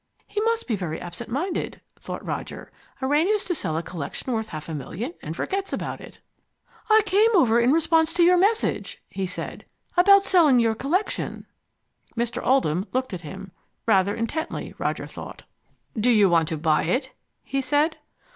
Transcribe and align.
"He 0.25 0.41
must 0.41 0.67
be 0.67 0.75
very 0.75 0.99
absent 0.99 1.29
minded," 1.29 1.79
thought 1.99 2.25
Roger. 2.25 2.71
"Arranges 3.03 3.45
to 3.45 3.53
sell 3.53 3.77
a 3.77 3.83
collection 3.83 4.33
worth 4.33 4.49
half 4.49 4.67
a 4.67 4.73
million, 4.73 5.13
and 5.21 5.35
forgets 5.35 5.71
all 5.71 5.75
about 5.77 6.01
it." 6.01 6.17
"I 6.89 7.03
came 7.05 7.29
over 7.35 7.59
in 7.59 7.71
response 7.71 8.11
to 8.15 8.23
your 8.23 8.35
message," 8.35 8.99
he 9.11 9.27
said. 9.27 9.63
"About 9.95 10.23
selling 10.23 10.59
your 10.59 10.73
collection." 10.73 11.45
Mr. 12.17 12.43
Oldham 12.43 12.87
looked 12.93 13.13
at 13.13 13.21
him, 13.21 13.51
rather 13.85 14.15
intently, 14.15 14.73
Roger 14.79 15.05
thought. 15.05 15.43
"Do 15.95 16.09
you 16.09 16.31
want 16.31 16.47
to 16.47 16.57
buy 16.57 16.85
it?" 16.85 17.11
he 17.43 17.61
said. 17.61 17.97